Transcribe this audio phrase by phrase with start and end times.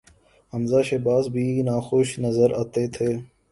[0.53, 3.09] حمزہ شہباز بھی ناخوش نظر آتے تھے۔